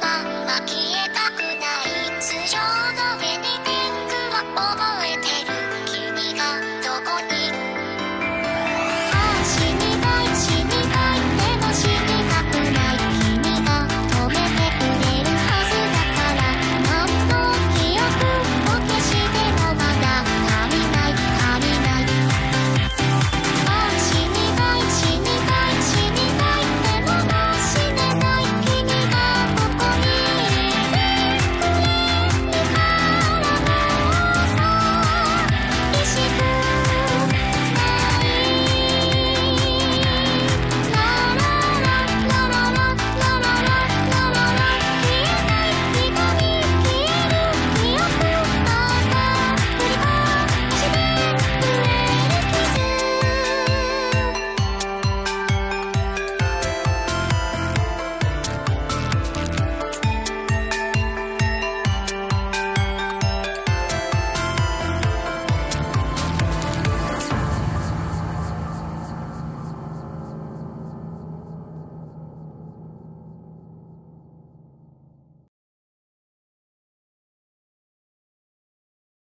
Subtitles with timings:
[0.00, 1.17] が消えた